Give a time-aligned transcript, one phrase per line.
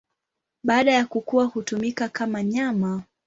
[0.63, 3.03] Baada ya kukua hutumika kama nyama.